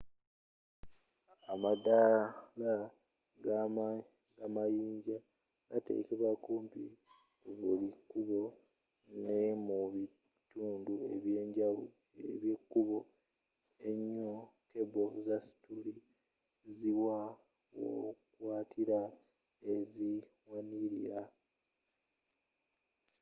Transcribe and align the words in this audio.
amadaala 1.53 2.69
g'amayinja 4.37 5.17
gatekebwa 5.69 6.31
kumpi 6.45 6.83
ku 7.41 7.49
buli 7.59 7.89
kkubo 7.97 8.41
ne 9.21 9.37
mu 9.65 9.77
bitundu 9.93 10.93
eby'ebiko 11.13 12.81
enyo 13.89 14.31
keble 14.71 15.05
za 15.25 15.37
stilu 15.47 15.93
ziwa 16.77 17.19
wokwatira 17.79 18.99
eziwanilira 19.73 21.19